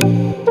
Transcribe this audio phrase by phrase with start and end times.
[0.00, 0.47] Thank you.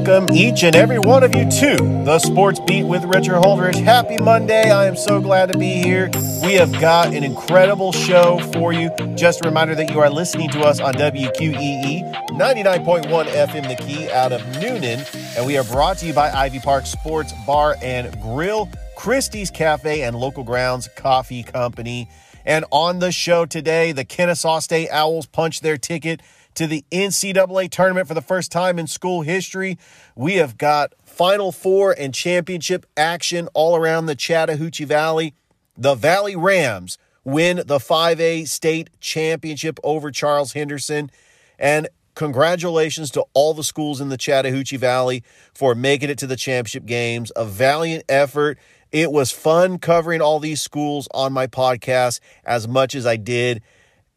[0.00, 1.76] Welcome each and every one of you to
[2.06, 3.78] the Sports Beat with Richard Holdridge.
[3.84, 4.70] Happy Monday.
[4.70, 6.08] I am so glad to be here.
[6.42, 8.88] We have got an incredible show for you.
[9.14, 14.10] Just a reminder that you are listening to us on WQEE 99.1 FM The Key
[14.10, 15.04] out of Noonan,
[15.36, 20.00] And we are brought to you by Ivy Park Sports Bar and Grill, Christie's Cafe,
[20.00, 22.08] and Local Grounds Coffee Company.
[22.46, 26.22] And on the show today, the Kennesaw State Owls punch their ticket
[26.54, 29.78] to the NCAA tournament for the first time in school history.
[30.14, 35.34] We have got Final Four and championship action all around the Chattahoochee Valley.
[35.76, 41.10] The Valley Rams win the 5A state championship over Charles Henderson.
[41.58, 45.22] And congratulations to all the schools in the Chattahoochee Valley
[45.54, 47.32] for making it to the championship games.
[47.36, 48.58] A valiant effort.
[48.92, 53.62] It was fun covering all these schools on my podcast as much as I did.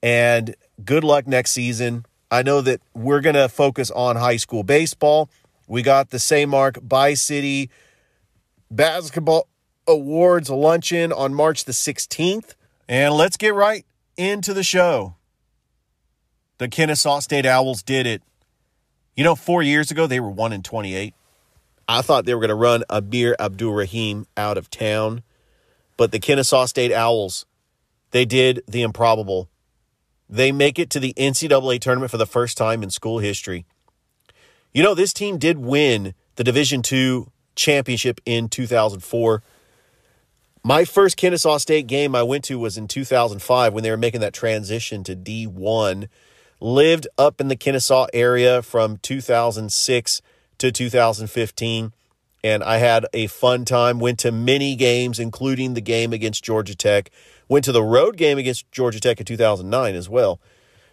[0.02, 2.06] And good luck next season.
[2.34, 5.30] I know that we're going to focus on high school baseball.
[5.68, 6.50] We got the St.
[6.82, 7.70] Bi City
[8.72, 9.48] Basketball
[9.88, 12.56] Awards luncheon on March the 16th.
[12.90, 13.86] And let's get right
[14.18, 15.14] into the show.
[16.58, 18.24] The Kennesaw State Owls did it.
[19.16, 21.14] You know, four years ago, they were 1 in 28.
[21.88, 25.22] I thought they were going to run Amir Abdul Rahim out of town.
[25.98, 27.46] But the Kennesaw State Owls,
[28.10, 29.50] they did the improbable.
[30.34, 33.68] They make it to the NCAA tournament for the first time in school history.
[34.74, 37.26] You know, this team did win the Division II
[37.56, 39.44] championship in 2004.
[40.64, 44.22] My first Kennesaw State game I went to was in 2005 when they were making
[44.22, 46.08] that transition to D1.
[46.60, 50.22] Lived up in the Kennesaw area from 2006
[50.58, 51.94] to 2015
[52.44, 54.00] and I had a fun time.
[54.00, 57.10] Went to many games, including the game against Georgia Tech.
[57.48, 60.40] Went to the road game against Georgia Tech in 2009 as well.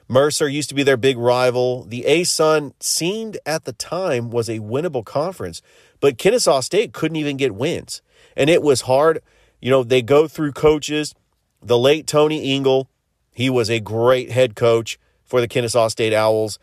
[0.08, 1.84] Mercer used to be their big rival.
[1.84, 5.62] The ASUN seemed at the time was a winnable conference,
[6.00, 8.02] but Kennesaw State couldn't even get wins.
[8.36, 9.22] And it was hard.
[9.60, 11.14] You know, they go through coaches.
[11.62, 12.88] The late Tony Ingle,
[13.34, 16.58] he was a great head coach for the Kennesaw State Owls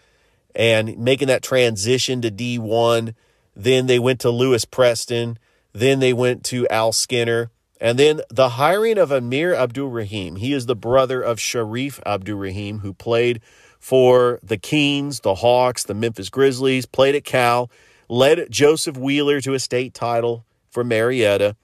[0.53, 3.13] and making that transition to D1.
[3.57, 5.39] Then they went to Lewis Preston.
[5.73, 7.49] Then they went to Al Skinner.
[7.81, 10.35] And then the hiring of Amir Abdul Rahim.
[10.35, 13.41] He is the brother of Shareef Abdul Rahim, who played
[13.79, 17.71] for the Kings, the Hawks, the Memphis Grizzlies, played at Cal,
[18.07, 21.55] led Joseph Wheeler to a state title for Marietta.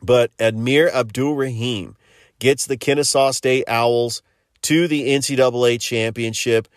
[0.00, 1.96] But Amir Abdul Rahim
[2.38, 4.22] gets the Kennesaw State Owls
[4.62, 6.68] to the NCAA championship.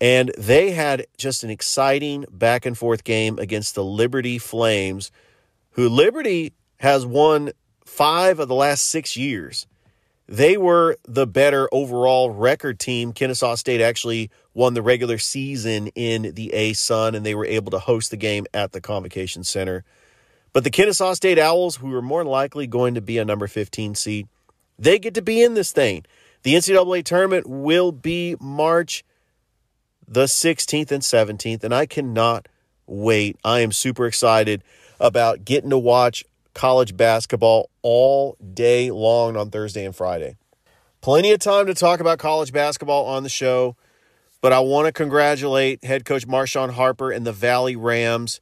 [0.00, 5.10] And they had just an exciting back and forth game against the Liberty Flames,
[5.70, 7.52] who Liberty has won
[7.84, 9.66] five of the last six years.
[10.28, 13.12] They were the better overall record team.
[13.12, 17.78] Kennesaw State actually won the regular season in the ASUN, and they were able to
[17.78, 19.84] host the game at the Convocation Center.
[20.52, 23.94] But the Kennesaw State Owls, who are more likely going to be a number 15
[23.94, 24.26] seed,
[24.78, 26.04] they get to be in this thing.
[26.42, 29.04] The NCAA tournament will be March
[30.08, 32.48] the 16th and 17th, and I cannot
[32.86, 33.36] wait.
[33.44, 34.62] I am super excited
[35.00, 36.24] about getting to watch
[36.54, 40.36] college basketball all day long on Thursday and Friday.
[41.00, 43.76] Plenty of time to talk about college basketball on the show,
[44.40, 48.40] but I want to congratulate head coach Marshawn Harper and the Valley Rams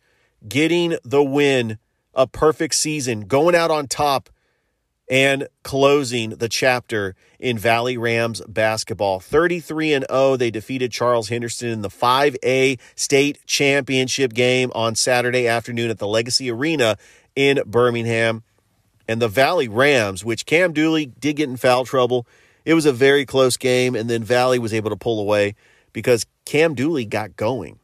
[0.48, 1.78] getting the win,
[2.14, 4.30] a perfect season, going out on top
[5.08, 9.20] and closing the chapter in Valley Rams basketball.
[9.20, 15.46] 33 and 0, they defeated Charles Henderson in the 5A state championship game on Saturday
[15.46, 16.96] afternoon at the Legacy Arena
[17.36, 18.42] in Birmingham.
[19.06, 22.26] And the Valley Rams, which Cam Dooley did get in foul trouble,
[22.64, 25.54] it was a very close game, and then Valley was able to pull away
[25.92, 27.78] because Cam Dooley got going.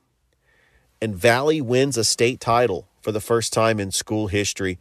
[1.03, 4.79] And Valley wins a state title for the first time in school history.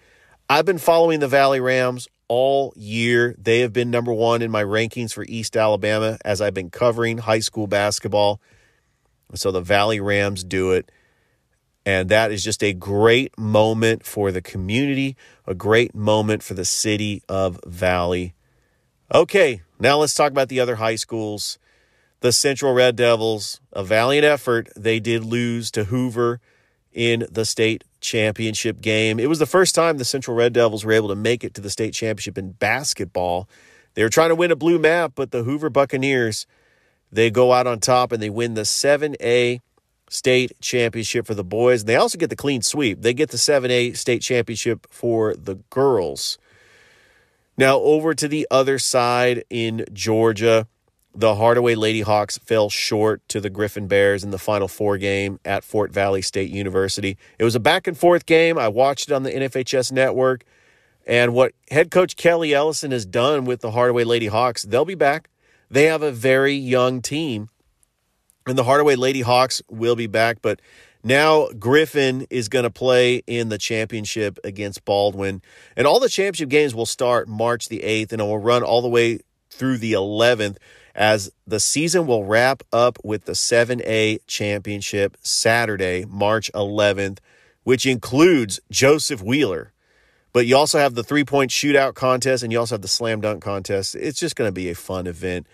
[0.49, 3.35] I've been following the Valley Rams all year.
[3.37, 7.17] They have been number one in my rankings for East Alabama as I've been covering
[7.17, 8.39] high school basketball.
[9.35, 10.89] So the Valley Rams do it.
[11.85, 16.65] And that is just a great moment for the community, a great moment for the
[16.65, 18.35] city of Valley.
[19.13, 21.57] Okay, now let's talk about the other high schools.
[22.19, 24.69] The Central Red Devils, a valiant effort.
[24.75, 26.41] They did lose to Hoover
[26.91, 29.19] in the state championship game.
[29.19, 31.61] It was the first time the Central Red Devils were able to make it to
[31.61, 33.49] the state championship in basketball.
[33.93, 36.45] They were trying to win a blue map, but the Hoover Buccaneers,
[37.11, 39.59] they go out on top and they win the 7A
[40.09, 41.81] state championship for the boys.
[41.81, 43.01] And they also get the clean sweep.
[43.01, 46.37] They get the 7A state championship for the girls.
[47.57, 50.67] Now, over to the other side in Georgia,
[51.15, 55.39] the Hardaway Lady Hawks fell short to the Griffin Bears in the Final Four game
[55.43, 57.17] at Fort Valley State University.
[57.37, 58.57] It was a back and forth game.
[58.57, 60.43] I watched it on the NFHS network.
[61.07, 64.95] And what head coach Kelly Ellison has done with the Hardaway Lady Hawks, they'll be
[64.95, 65.29] back.
[65.71, 67.49] They have a very young team
[68.49, 70.59] and the Hardaway Lady Hawks will be back, but
[71.03, 75.41] now Griffin is going to play in the championship against Baldwin.
[75.77, 78.81] And all the championship games will start March the 8th and it will run all
[78.81, 79.19] the way
[79.49, 80.57] through the 11th
[80.99, 87.19] as the season will wrap up with the 7A championship Saturday, March 11th,
[87.63, 89.71] which includes Joseph Wheeler.
[90.33, 93.21] But you also have the three point shootout contest and you also have the slam
[93.21, 93.95] dunk contest.
[93.95, 95.47] It's just going to be a fun event.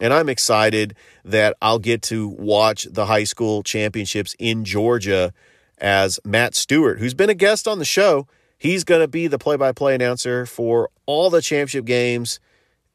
[0.00, 5.32] And I'm excited that I'll get to watch the high school championships in Georgia
[5.78, 8.26] as Matt Stewart, who's been a guest on the show.
[8.58, 12.40] He's going to be the play by play announcer for all the championship games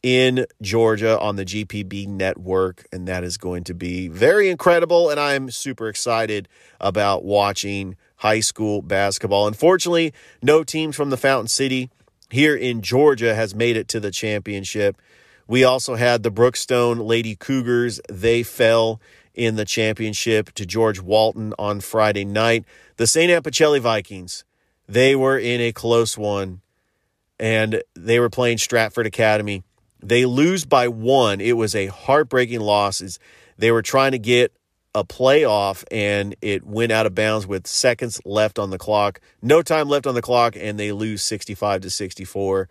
[0.06, 2.86] in Georgia on the GPB network.
[2.92, 5.10] And that is going to be very incredible.
[5.10, 6.48] And I'm super excited
[6.80, 9.48] about watching high school basketball.
[9.48, 10.14] Unfortunately,
[10.44, 11.90] no teams from the Fountain City
[12.30, 15.02] here in Georgia has made it to the championship.
[15.48, 18.00] We also had the Brookstone Lady Cougars.
[18.08, 19.02] They fell
[19.34, 22.64] in the championship to George Walton on Friday night.
[22.98, 23.32] The St.
[23.32, 24.44] Anne Pacelli Vikings,
[24.88, 26.62] they were in a close one,
[27.40, 29.64] and they were playing Stratford Academy.
[30.06, 31.42] They lose by one.
[31.42, 33.20] It was a heartbreaking loss.
[33.58, 34.54] They were trying to get
[34.94, 39.20] a playoff, and it went out of bounds with seconds left on the clock.
[39.42, 42.70] No time left on the clock, and they lose 65 to 64.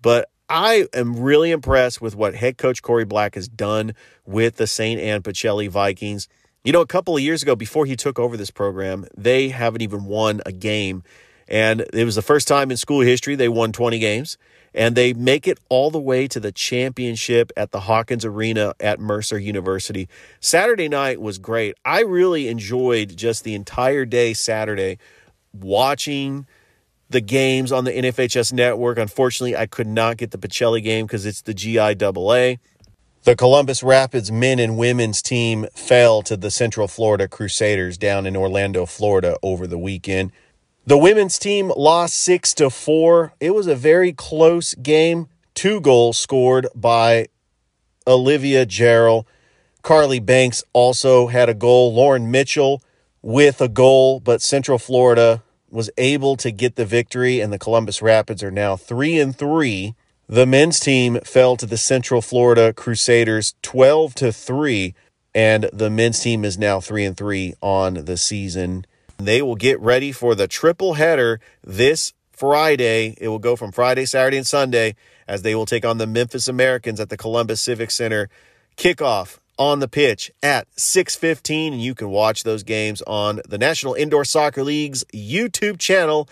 [0.00, 3.94] But I am really impressed with what head coach Corey Black has done
[4.24, 5.00] with the St.
[5.00, 6.28] Anne Pacelli Vikings.
[6.62, 9.82] You know, a couple of years ago, before he took over this program, they haven't
[9.82, 11.02] even won a game.
[11.48, 14.38] And it was the first time in school history they won 20 games.
[14.74, 19.00] And they make it all the way to the championship at the Hawkins Arena at
[19.00, 20.08] Mercer University.
[20.38, 21.74] Saturday night was great.
[21.84, 24.98] I really enjoyed just the entire day Saturday
[25.52, 26.46] watching
[27.08, 28.98] the games on the NFHS network.
[28.98, 32.58] Unfortunately, I could not get the Pacelli game because it's the GIAA.
[33.24, 38.34] The Columbus Rapids men and women's team fell to the Central Florida Crusaders down in
[38.34, 40.32] Orlando, Florida over the weekend.
[40.86, 43.34] The women's team lost 6 to 4.
[43.38, 45.28] It was a very close game.
[45.54, 47.26] Two goals scored by
[48.06, 49.26] Olivia Jarrell.
[49.82, 51.92] Carly Banks also had a goal.
[51.92, 52.82] Lauren Mitchell
[53.22, 58.02] with a goal, but Central Florida was able to get the victory, and the Columbus
[58.02, 59.94] Rapids are now three and three.
[60.28, 64.94] The men's team fell to the Central Florida Crusaders 12 to 3,
[65.34, 68.86] and the men's team is now 3 and 3 on the season.
[69.24, 73.14] They will get ready for the triple header this Friday.
[73.18, 74.94] It will go from Friday, Saturday, and Sunday
[75.28, 78.28] as they will take on the Memphis Americans at the Columbus Civic Center.
[78.76, 83.92] Kickoff on the pitch at 6:15 and you can watch those games on the National
[83.92, 86.28] Indoor Soccer League's YouTube channel.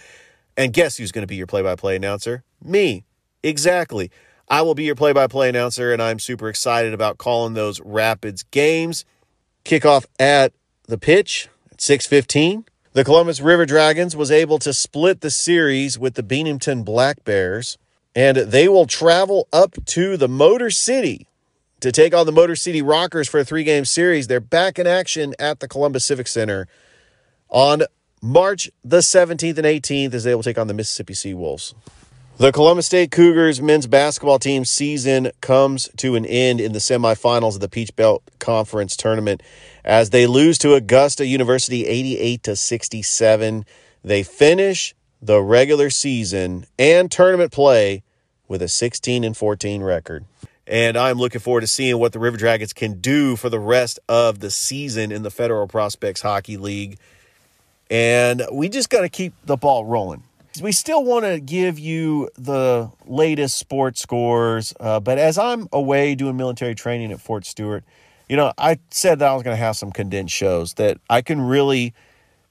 [0.56, 2.43] And guess who's going to be your play-by-play announcer?
[2.64, 3.05] Me.
[3.43, 4.11] Exactly.
[4.49, 9.05] I will be your play-by-play announcer and I'm super excited about calling those Rapids games.
[9.64, 10.55] Kickoff at
[10.87, 12.64] the pitch at 6:15.
[12.94, 17.77] The Columbus River Dragons was able to split the series with the Binghamton Black Bears
[18.15, 21.27] and they will travel up to the Motor City
[21.81, 24.27] to take on the Motor City Rockers for a three game series.
[24.27, 26.67] They're back in action at the Columbus Civic Center
[27.51, 27.82] on
[28.22, 31.74] March the 17th and 18th as they will take on the Mississippi Sea Wolves.
[32.39, 37.57] The Columbus State Cougars men's basketball team season comes to an end in the semifinals
[37.57, 39.43] of the Peach Belt Conference tournament
[39.85, 43.65] as they lose to Augusta University 88 to 67.
[44.05, 48.05] They finish the regular season and tournament play
[48.47, 50.25] with a 16 and 14 record.
[50.65, 53.99] And I'm looking forward to seeing what the River Dragons can do for the rest
[54.09, 57.01] of the season in the Federal Prospects Hockey League.
[57.91, 60.23] And we just got to keep the ball rolling.
[60.62, 66.15] We still want to give you the latest sports scores, uh, but as I'm away
[66.15, 67.84] doing military training at Fort Stewart,
[68.29, 71.22] you know, I said that I was going to have some condensed shows that I
[71.22, 71.94] can really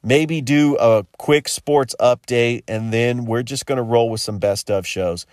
[0.03, 4.39] maybe do a quick sports update, and then we're just going to roll with some
[4.39, 5.25] best of shows.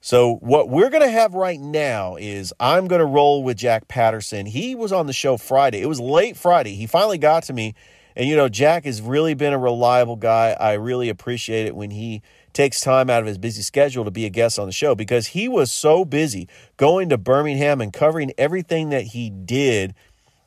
[0.00, 3.88] So, what we're going to have right now is I'm going to roll with Jack
[3.88, 4.46] Patterson.
[4.46, 5.80] He was on the show Friday.
[5.80, 6.74] It was late Friday.
[6.74, 7.74] He finally got to me.
[8.18, 10.56] And, you know, Jack has really been a reliable guy.
[10.58, 12.20] I really appreciate it when he
[12.52, 15.28] takes time out of his busy schedule to be a guest on the show because
[15.28, 19.94] he was so busy going to Birmingham and covering everything that he did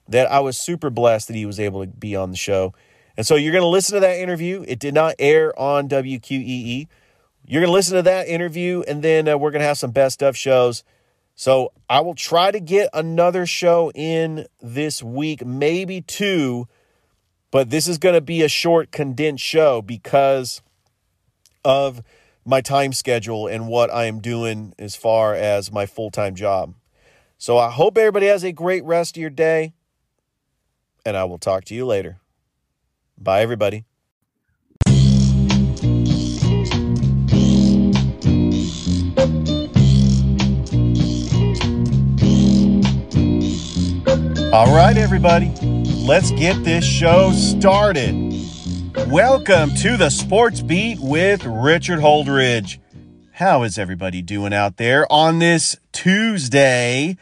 [0.09, 2.73] that I was super blessed that he was able to be on the show.
[3.15, 4.65] And so you're going to listen to that interview.
[4.67, 6.89] It did not air on WQEE.
[7.45, 9.91] You're going to listen to that interview, and then uh, we're going to have some
[9.91, 10.83] best of shows.
[11.35, 16.67] So I will try to get another show in this week, maybe two,
[17.51, 20.61] but this is going to be a short, condensed show because
[21.63, 22.01] of
[22.45, 26.73] my time schedule and what I am doing as far as my full time job.
[27.37, 29.73] So I hope everybody has a great rest of your day,
[31.05, 32.19] and I will talk to you later.
[33.17, 33.85] Bye, everybody.
[44.53, 45.51] All right, everybody,
[46.01, 48.13] let's get this show started.
[49.07, 52.79] Welcome to the Sports Beat with Richard Holdridge.
[53.33, 57.17] How is everybody doing out there on this Tuesday?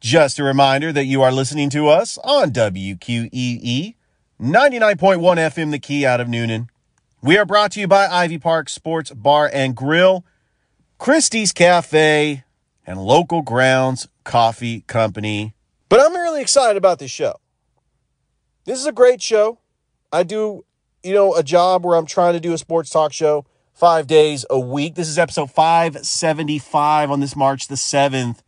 [0.00, 3.94] Just a reminder that you are listening to us on WQEE
[4.40, 6.70] 99.1 FM, the key out of Noonan.
[7.22, 10.24] We are brought to you by Ivy Park Sports Bar and Grill,
[10.98, 12.44] Christie's Cafe,
[12.84, 15.54] and Local Grounds Coffee Company.
[15.88, 17.38] But I'm really excited about this show.
[18.68, 19.60] This is a great show.
[20.12, 20.62] I do,
[21.02, 24.44] you know, a job where I'm trying to do a sports talk show five days
[24.50, 24.94] a week.
[24.94, 28.40] This is episode 575 on this March the 7th,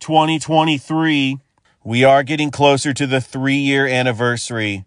[0.00, 1.38] 2023.
[1.82, 4.84] We are getting closer to the three year anniversary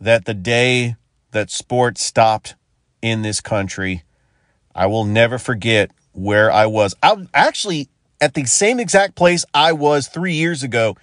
[0.00, 0.94] that the day
[1.32, 2.54] that sports stopped
[3.02, 4.04] in this country,
[4.72, 6.94] I will never forget where I was.
[7.02, 7.88] I'm actually
[8.20, 10.96] at the same exact place I was three years ago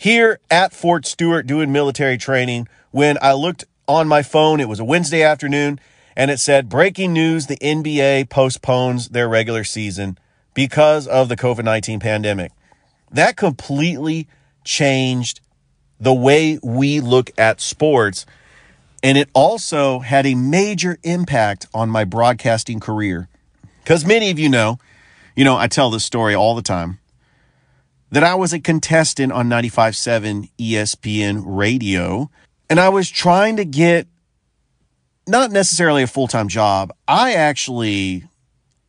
[0.00, 4.58] here at Fort Stewart doing military training when I looked on my phone.
[4.58, 5.78] It was a Wednesday afternoon
[6.16, 10.16] and it said breaking news the NBA postpones their regular season
[10.54, 12.52] because of the COVID 19 pandemic.
[13.10, 14.26] That completely
[14.64, 15.40] changed
[16.00, 18.24] the way we look at sports.
[19.02, 23.28] And it also had a major impact on my broadcasting career.
[23.84, 24.78] Because many of you know,
[25.36, 27.00] you know, I tell this story all the time
[28.10, 32.30] that I was a contestant on 95.7 ESPN radio.
[32.68, 34.06] And I was trying to get
[35.26, 36.92] not necessarily a full time job.
[37.06, 38.24] I actually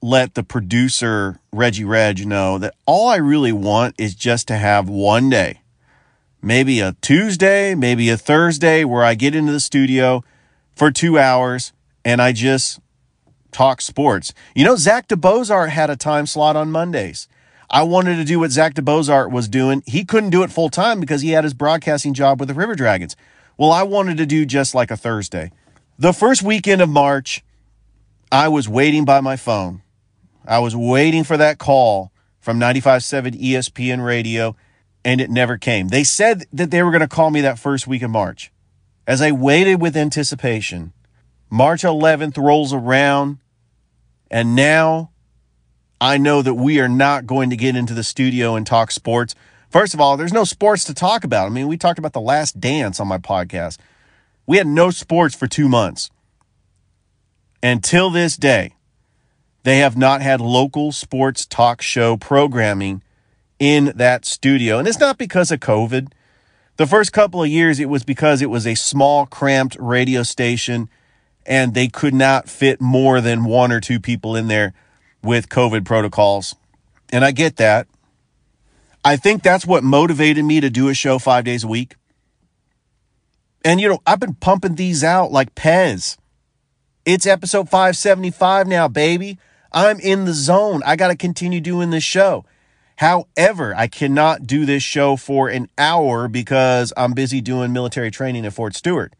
[0.02, 4.90] let the producer, Reggie Reg, know that all I really want is just to have
[4.90, 5.62] one day
[6.42, 10.24] maybe a Tuesday, maybe a Thursday where I get into the studio
[10.76, 11.74] for two hours
[12.04, 12.80] and I just
[13.52, 14.34] talk sports.
[14.56, 17.28] You know, Zach DeBozart had a time slot on Mondays.
[17.74, 19.82] I wanted to do what Zach DeBozart was doing.
[19.88, 22.76] He couldn't do it full time because he had his broadcasting job with the River
[22.76, 23.16] Dragons.
[23.58, 25.52] Well, I wanted to do just like a Thursday.
[25.98, 27.44] The first weekend of March,
[28.30, 29.84] I was waiting by my phone.
[30.46, 32.12] I was waiting for that call
[32.42, 34.56] from 95.7 ESPN radio
[35.06, 35.88] and it never came.
[35.88, 38.52] They said that they were going to call me that first week of March.
[39.08, 40.94] As I waited with anticipation,
[41.50, 43.40] March 11th rolls around,
[44.30, 45.11] and now
[46.02, 49.36] I know that we are not going to get into the studio and talk sports.
[49.70, 51.46] First of all, there's no sports to talk about.
[51.46, 53.78] I mean, we talked about the last dance on my podcast.
[54.48, 56.10] We had no sports for two months.
[57.62, 58.74] Until this day,
[59.62, 63.04] they have not had local sports talk show programming
[63.60, 64.80] in that studio.
[64.80, 66.12] And it's not because of COVID.
[66.78, 70.90] The first couple of years, it was because it was a small, cramped radio station
[71.46, 74.74] and they could not fit more than one or two people in there
[75.24, 76.56] with COVID protocols.
[77.12, 77.88] And I get that.
[79.04, 81.96] I think that's what motivated me to do a show five days a week.
[83.64, 86.18] And, you know, I've been pumping these out like Pez.
[87.06, 89.38] It's episode 575 now, baby.
[89.72, 90.82] I'm in the zone.
[90.86, 92.46] I got to continue doing this show.
[92.98, 98.46] However, I cannot do this show for an hour because I'm busy doing military training
[98.46, 99.14] at Fort Stewart.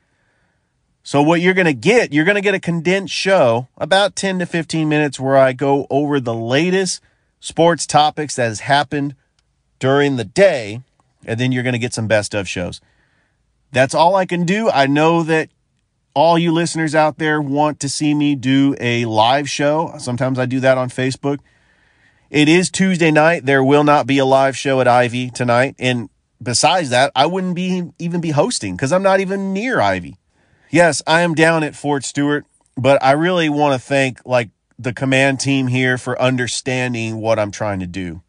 [1.04, 4.40] So, what you're going to get, you're going to get a condensed show, about 10
[4.40, 7.02] to 15 minutes, where I go over the latest
[7.40, 9.16] sports topics that has happened
[9.80, 10.82] during the day,
[11.26, 12.82] and then you're going to get some best of shows.
[13.72, 14.70] That's all I can do.
[14.70, 15.50] I know that
[16.14, 19.96] all you listeners out there want to see me do a live show.
[19.98, 21.40] Sometimes I do that on Facebook.
[22.30, 23.46] It is Tuesday night.
[23.46, 25.76] There will not be a live show at Ivy tonight.
[25.80, 26.10] And
[26.42, 30.18] besides that, I wouldn't be even be hosting because I'm not even near Ivy.
[30.72, 32.46] Yes, I am down at Fort Stewart,
[32.78, 34.50] but I really want to thank like
[34.80, 38.22] the command team here for understanding what I'm trying to do.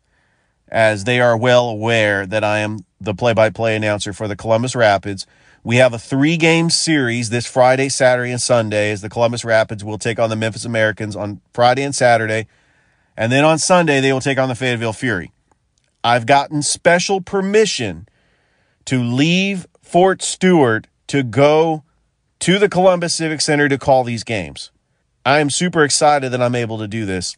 [0.69, 5.27] As they are well aware that I am the play-by-play announcer for the Columbus Rapids.
[5.63, 9.99] We have a three-game series this Friday, Saturday, and Sunday as the Columbus Rapids will
[9.99, 12.49] take on the Memphis Americans on Friday and Saturday
[13.17, 15.33] and then on Sunday, they will take on the Fayetteville Fury.
[16.03, 18.09] I've gotten special permission
[18.87, 21.85] to leave Fort Stewart to go
[22.43, 24.73] to the Columbus Civic Center to call these games.
[25.25, 27.37] I am super excited that I'm able to do this.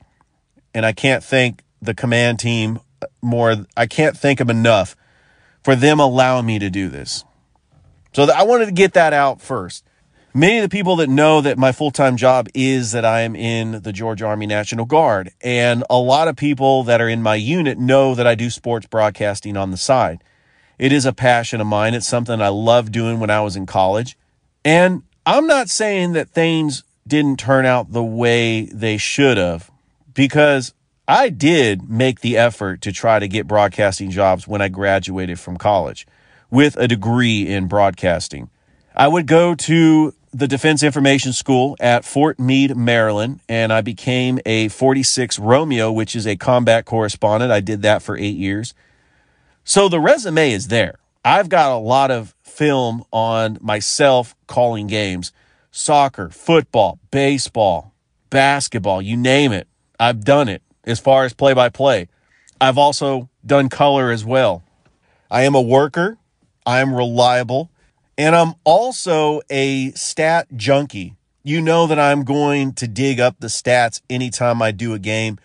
[0.73, 2.81] And I can't thank the command team
[3.21, 3.67] more.
[3.77, 4.97] I can't thank them enough
[5.63, 7.23] for them allowing me to do this.
[8.15, 9.85] So I wanted to get that out first.
[10.33, 13.37] Many of the people that know that my full time job is that I am
[13.37, 15.33] in the Georgia Army National Guard.
[15.43, 18.87] And a lot of people that are in my unit know that I do sports
[18.87, 20.25] broadcasting on the side.
[20.79, 21.93] It is a passion of mine.
[21.93, 24.17] It's something I loved doing when I was in college.
[24.65, 29.71] And I'm not saying that things didn't turn out the way they should have
[30.15, 30.73] because
[31.07, 35.59] I did make the effort to try to get broadcasting jobs when I graduated from
[35.59, 36.07] college
[36.51, 38.49] with a degree in broadcasting.
[38.97, 44.41] I would go to the Defense Information School at Fort Meade, Maryland, and I became
[44.47, 47.53] a 46 Romeo, which is a combat correspondent.
[47.53, 48.75] I did that for eight years.
[49.63, 50.97] So the resume is there.
[51.25, 55.33] I've got a lot of film on myself calling games
[55.71, 57.93] soccer, football, baseball,
[58.31, 59.67] basketball, you name it.
[59.99, 62.09] I've done it as far as play by play.
[62.61, 64.63] I've also done color as well.
[65.31, 66.17] I am a worker,
[66.65, 67.71] I am reliable.
[68.17, 71.17] And I'm also a stat junkie.
[71.43, 75.39] You know that I'm going to dig up the stats anytime I do a game.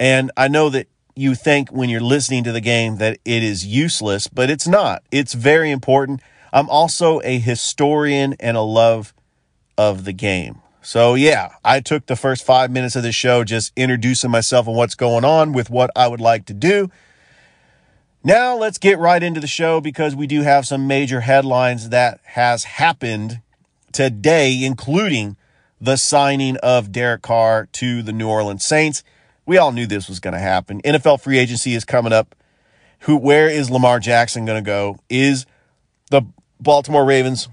[0.00, 3.66] And I know that you think when you're listening to the game that it is
[3.66, 5.02] useless, but it's not.
[5.10, 6.20] It's very important.
[6.52, 9.14] I'm also a historian and a love
[9.76, 10.60] of the game.
[10.82, 14.76] So, yeah, I took the first five minutes of the show just introducing myself and
[14.76, 16.90] what's going on with what I would like to do.
[18.24, 22.20] Now let's get right into the show because we do have some major headlines that
[22.24, 23.40] has happened
[23.92, 25.36] today, including
[25.80, 29.02] the signing of Derek Carr to the New Orleans Saints.
[29.44, 30.80] We all knew this was going to happen.
[30.82, 32.34] NFL free agency is coming up.
[33.00, 34.98] Who where is Lamar Jackson going to go?
[35.08, 35.46] Is
[36.10, 36.22] the
[36.60, 37.48] Baltimore Ravens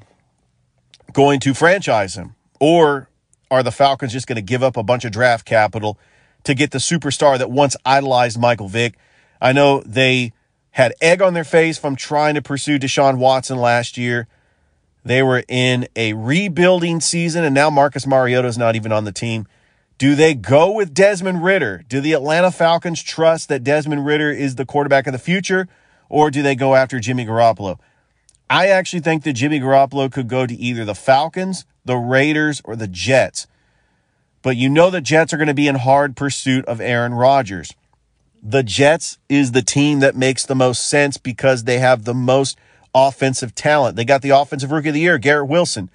[1.13, 3.09] going to franchise him or
[3.49, 5.97] are the Falcons just going to give up a bunch of draft capital
[6.43, 8.95] to get the superstar that once idolized Michael Vick?
[9.41, 10.33] I know they
[10.71, 14.27] had egg on their face from trying to pursue Deshaun Watson last year.
[15.03, 19.11] They were in a rebuilding season, and now Marcus Mariota is not even on the
[19.11, 19.47] team.
[19.99, 21.83] Do they go with Desmond Ridder?
[21.87, 25.67] Do the Atlanta Falcons trust that Desmond Ridder is the quarterback of the future,
[26.09, 27.77] or do they go after Jimmy Garoppolo?
[28.49, 32.75] I actually think that Jimmy Garoppolo could go to either the Falcons, the Raiders, or
[32.75, 33.45] the Jets.
[34.41, 37.75] But you know the Jets are going to be in hard pursuit of Aaron Rodgers
[38.41, 42.57] the Jets is the team that makes the most sense because they have the most
[42.93, 43.95] offensive talent.
[43.95, 45.89] They got the offensive rookie of the year, Garrett Wilson.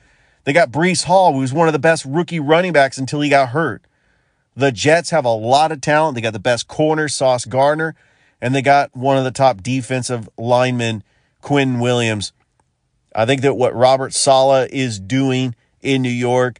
[0.44, 3.30] They got Breece Hall, who was one of the best rookie running backs until he
[3.30, 3.82] got hurt.
[4.56, 6.14] The Jets have a lot of talent.
[6.14, 7.94] They got the best corner, Sauce Gardner,
[8.40, 11.02] and they got one of the top defensive linemen,
[11.40, 12.32] Quinn Williams.
[13.14, 16.58] I think that what Robert Saleh is doing in New York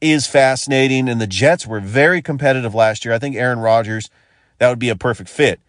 [0.00, 3.14] is fascinating, and the Jets were very competitive last year.
[3.14, 4.10] I think Aaron Rodgers–
[4.58, 5.60] that would be a perfect fit.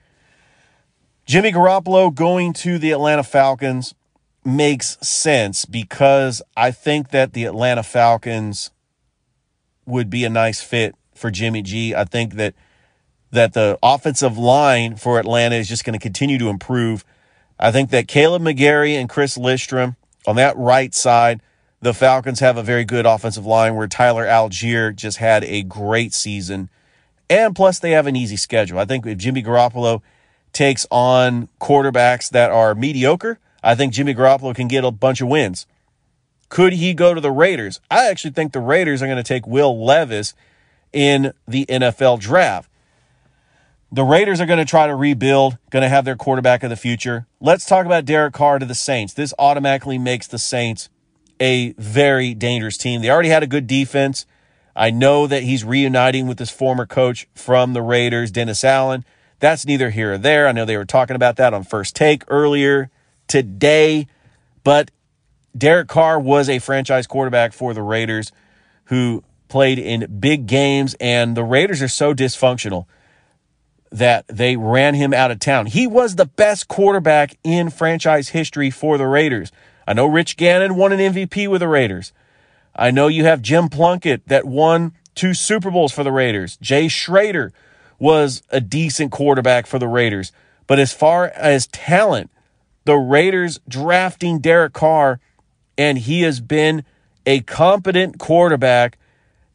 [1.25, 3.93] Jimmy Garoppolo going to the Atlanta Falcons
[4.45, 8.71] makes sense because I think that the Atlanta Falcons
[9.85, 11.95] would be a nice fit for Jimmy G.
[11.95, 12.53] I think that
[13.31, 17.03] that the offensive line for Atlanta is just going to continue to improve.
[17.59, 21.41] I think that Kaleb McGary and Chris Lindstrom on that right side,
[21.81, 26.13] the Falcons have a very good offensive line where Tyler Allgeier just had a great
[26.13, 26.69] season
[27.29, 28.79] and plus, they have an easy schedule.
[28.79, 30.01] I think if Jimmy Garoppolo
[30.53, 35.27] takes on quarterbacks that are mediocre, I think Jimmy Garoppolo can get a bunch of
[35.27, 35.67] wins.
[36.49, 37.81] Could he go to the Raiders?
[37.91, 40.33] I actually think the Raiders are going to take Will Levis
[40.93, 42.69] in the NFL draft.
[43.91, 46.75] The Raiders are going to try to rebuild, going to have their quarterback of the
[46.75, 47.25] future.
[47.39, 49.13] Let's talk about Derek Carr to the Saints.
[49.13, 50.89] This automatically makes the Saints
[51.39, 53.01] a very dangerous team.
[53.01, 54.25] They already had a good defense.
[54.75, 59.05] I know that he's reuniting with his former coach from the Raiders, Dennis Allen.
[59.39, 60.47] That's neither here or there.
[60.47, 62.89] I know they were talking about that on first take earlier
[63.27, 64.07] today,
[64.63, 64.91] but
[65.57, 68.31] Derek Carr was a franchise quarterback for the Raiders
[68.85, 72.85] who played in big games, and the Raiders are so dysfunctional
[73.91, 75.65] that they ran him out of town.
[75.65, 79.51] He was the best quarterback in franchise history for the Raiders.
[79.87, 82.11] I know Rich Gannon won an MVP with the Raiders.
[82.75, 86.57] I know you have Jim Plunkett that won two Super Bowls for the Raiders.
[86.57, 87.53] Jay Schroeder
[87.97, 90.31] was a decent quarterback for the Raiders.
[90.67, 92.29] But as far as talent,
[92.85, 95.19] the Raiders drafting Derek Carr,
[95.77, 96.83] and he has been
[97.25, 98.97] a competent quarterback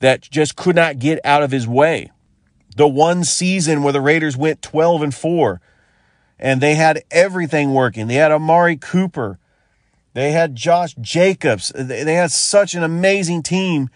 [0.03, 2.11] that just could not get out of his way.
[2.77, 5.61] The one season where the Raiders went 12 and 4
[6.41, 8.09] and they had everything working.
[8.09, 9.39] They had Amari Cooper
[10.15, 11.73] They had Josh Jacobs.
[11.75, 13.91] They had such an amazing team.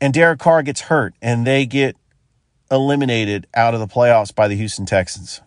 [0.00, 1.96] And Derek Carr gets hurt and they get
[2.70, 5.42] eliminated out of the playoffs by the Houston Texans.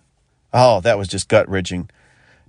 [0.53, 1.89] Oh, that was just gut wrenching.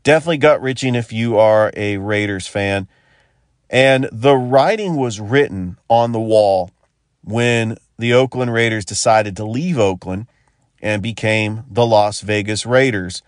[0.02, 2.88] Definitely gut wrenching if you are a Raiders fan.
[3.70, 6.71] And the writing was written on the wall
[7.22, 10.26] when the Oakland Raiders decided to leave Oakland
[10.80, 13.22] and became the Las Vegas Raiders.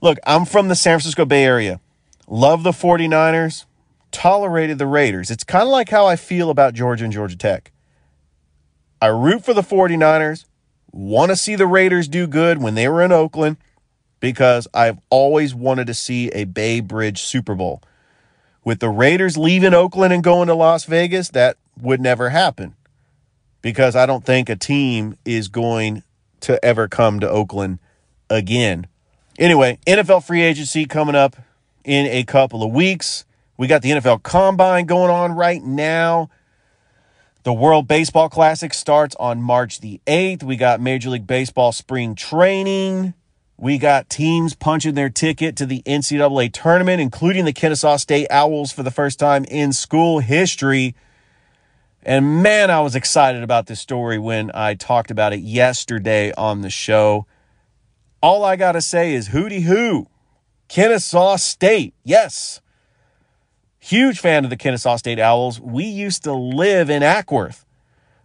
[0.00, 1.80] Look, I'm from the San Francisco Bay Area.
[2.28, 3.64] Love the 49ers,
[4.10, 5.30] tolerated the Raiders.
[5.30, 7.72] It's kind of like how I feel about Georgia and Georgia Tech.
[9.00, 10.44] I root for the 49ers,
[10.92, 13.56] want to see the Raiders do good when they were in Oakland
[14.20, 17.82] because I've always wanted to see a Bay Bridge Super Bowl.
[18.64, 22.76] With the Raiders leaving Oakland and going to Las Vegas, that would never happen
[23.62, 26.02] because I don't think a team is going
[26.40, 27.78] to ever come to Oakland
[28.28, 28.86] again.
[29.38, 31.36] Anyway, NFL free agency coming up
[31.84, 33.24] in a couple of weeks.
[33.56, 36.30] We got the NFL Combine going on right now.
[37.44, 40.42] The World Baseball Classic starts on March the 8th.
[40.42, 43.14] We got Major League Baseball spring training.
[43.56, 48.72] We got teams punching their ticket to the NCAA tournament, including the Kennesaw State Owls
[48.72, 50.94] for the first time in school history.
[52.02, 56.62] And man, I was excited about this story when I talked about it yesterday on
[56.62, 57.26] the show.
[58.20, 60.08] All I got to say is hooty hoo.
[60.68, 61.94] Kennesaw State.
[62.02, 62.60] Yes.
[63.78, 65.60] Huge fan of the Kennesaw State Owls.
[65.60, 67.64] We used to live in Acworth,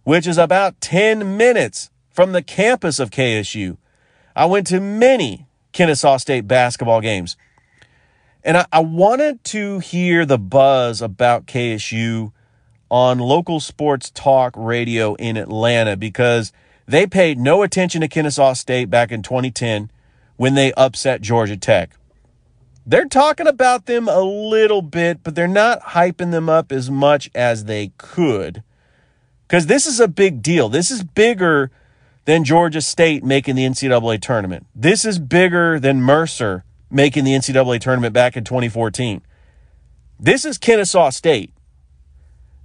[0.02, 3.76] which is about 10 minutes from the campus of KSU.
[4.34, 7.36] I went to many Kennesaw State basketball games.
[8.42, 12.32] And I, I, wanted to hear the buzz about KSU
[12.90, 16.52] on local sports talk radio in Atlanta because
[16.86, 19.90] they paid no attention to Kennesaw State back in 2010
[20.36, 21.90] when they upset Georgia Tech.
[22.86, 27.30] They're talking about them a little bit, but they're not hyping them up as much
[27.34, 28.62] as they could.
[29.46, 30.70] Because this is a big deal.
[30.70, 31.70] This is bigger
[32.24, 34.66] than Georgia State making the NCAA tournament.
[34.74, 39.20] This is bigger than Mercer making the NCAA tournament back in 2014.
[40.18, 41.52] This is Kennesaw State.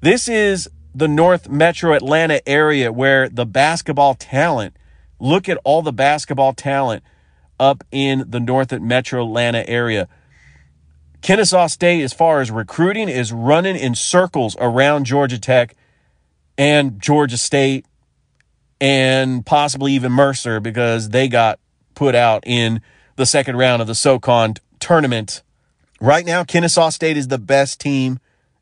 [0.03, 4.75] This is the North Metro Atlanta area where the basketball talent,
[5.17, 7.05] look at all the basketball talent
[7.57, 10.09] up in the North Metro Atlanta area.
[11.21, 15.73] Kennesaw State, as far as recruiting, is running in circles around Georgia Tech
[16.57, 17.85] and Georgia State
[18.81, 21.61] and possibly even Mercer because they got
[21.95, 22.81] put out in
[23.15, 25.43] the second round of the SoCon tournament.
[26.01, 28.19] Right now, Kennesaw State is the best team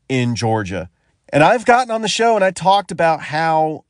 [0.08, 0.88] in Georgia.
[1.32, 3.84] And I've gotten on the show and I talked about how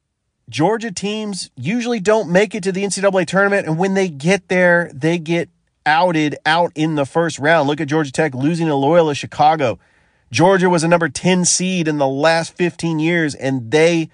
[0.48, 3.66] Georgia teams usually don't make it to the NCAA tournament.
[3.66, 5.48] And when they get there, they get
[5.84, 7.68] outed out in the first round.
[7.68, 9.80] Look at Georgia Tech losing to Loyola Chicago.
[10.30, 14.08] Georgia was a number 10 seed in the last 15 years, and they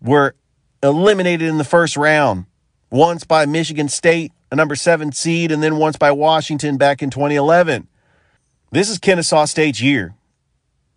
[0.00, 0.34] were
[0.82, 2.46] eliminated in the first round,
[2.90, 7.10] once by Michigan State, a number seven seed, and then once by Washington back in
[7.10, 7.88] 2011.
[8.70, 10.14] This is Kennesaw State's year.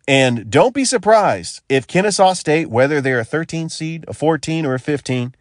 [0.08, 4.76] And don't be surprised if Kennesaw State, whether they're a 13 seed, a 14, or
[4.76, 5.34] a 15,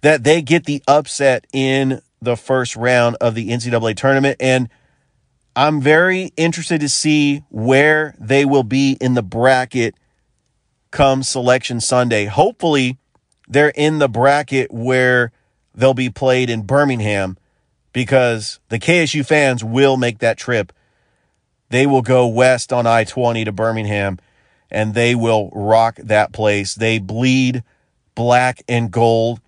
[0.00, 4.36] that they get the upset in the first round of the NCAA tournament.
[4.40, 4.68] And
[5.54, 9.94] I'm very interested to see where they will be in the bracket
[10.90, 12.24] come selection Sunday.
[12.26, 12.96] Hopefully,
[13.48, 15.32] they're in the bracket where
[15.74, 17.36] they'll be played in Birmingham
[17.92, 20.72] because the KSU fans will make that trip.
[21.70, 24.18] They will go west on I 20 to Birmingham
[24.70, 26.74] and they will rock that place.
[26.74, 27.62] They bleed
[28.14, 29.40] black and gold.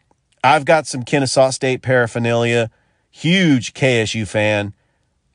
[0.43, 2.71] I've got some Kennesaw State paraphernalia,
[3.11, 4.75] huge KSU fan.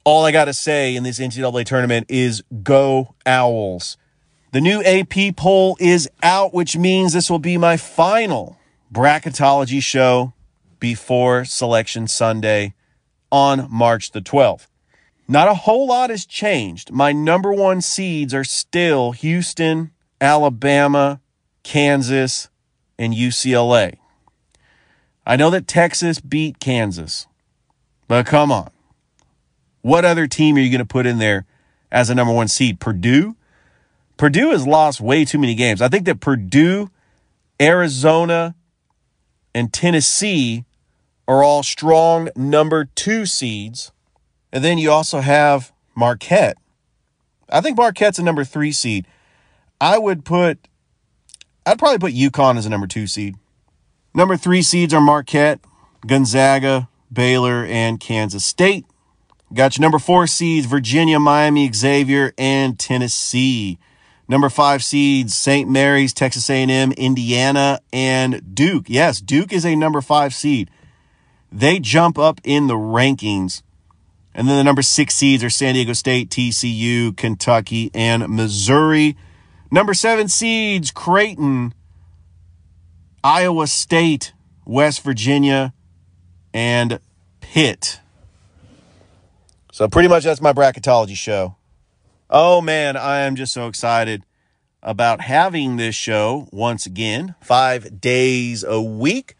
[0.03, 3.97] All I got to say in this NCAA tournament is go Owls.
[4.51, 8.57] The new AP poll is out, which means this will be my final
[8.93, 10.33] bracketology show
[10.79, 12.73] before Selection Sunday
[13.31, 14.67] on March the 12th.
[15.27, 16.91] Not a whole lot has changed.
[16.91, 21.19] My number one seeds are still Houston, Alabama,
[21.63, 22.49] Kansas,
[22.99, 23.97] and UCLA.
[25.25, 27.25] I know that Texas beat Kansas,
[28.07, 28.69] but come on.
[29.81, 31.45] What other team are you going to put in there
[31.91, 32.79] as a number one seed?
[32.79, 33.35] Purdue?
[34.17, 35.81] Purdue has lost way too many games.
[35.81, 36.89] I think that Purdue,
[37.59, 38.55] Arizona,
[39.53, 40.65] and Tennessee
[41.27, 43.91] are all strong number two seeds.
[44.55, 46.57] And then you also have Marquette.
[47.49, 49.05] I think Marquette's a number three seed.
[49.81, 50.69] I would put,
[51.65, 53.35] I'd probably put UConn as a number two seed.
[54.13, 55.59] Number three seeds are Marquette,
[56.07, 58.85] Gonzaga, Baylor, and Kansas State.
[59.53, 63.77] Got your number four seeds Virginia, Miami, Xavier, and Tennessee.
[64.29, 65.69] Number five seeds St.
[65.69, 68.85] Mary's, Texas A&M, Indiana, and Duke.
[68.87, 70.71] Yes, Duke is a number five seed.
[71.51, 73.61] They jump up in the rankings.
[74.37, 79.15] And then the number six seeds are San Diego State, TCU, Kentucky, and Missouri.
[79.71, 81.73] Number seven seeds Creighton,
[83.23, 84.33] Iowa State,
[84.65, 85.73] West Virginia,
[86.53, 86.99] and
[87.39, 88.01] Pitt.
[89.71, 91.55] So pretty much that's my bracketology show.
[92.29, 94.25] Oh man, I am just so excited
[94.83, 99.35] about having this show once again, five days a week.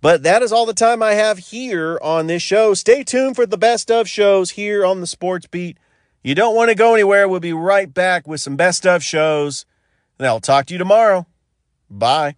[0.00, 2.72] But that is all the time I have here on this show.
[2.74, 5.76] Stay tuned for the best of shows here on the Sports Beat.
[6.22, 7.28] You don't want to go anywhere.
[7.28, 9.66] We'll be right back with some best of shows.
[10.18, 11.26] And I'll talk to you tomorrow.
[11.90, 12.36] Bye.